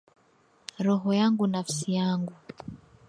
Roho 0.85 1.09
yangu 1.19 1.45
nafsi 1.51 1.87
yangu. 1.97 2.33